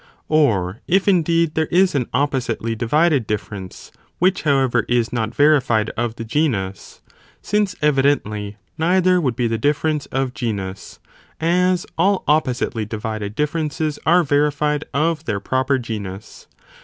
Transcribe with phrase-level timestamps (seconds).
[0.13, 0.27] *!
[0.27, 5.13] Or if indeed there is an oppositely di Aldrich (Man vided difference, which however is
[5.13, 6.07] not verified of ecl's), Ρ.
[6.07, 7.01] 30 the genus,
[7.43, 10.97] since evidently neither would be the difference of genus,
[11.39, 16.47] as all oppositely divided dif ferences are verified of their proper genus.